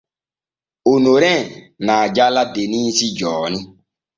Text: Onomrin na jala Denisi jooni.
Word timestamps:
Onomrin 0.91 1.45
na 1.85 1.95
jala 2.15 2.43
Denisi 2.53 3.07
jooni. 3.17 3.59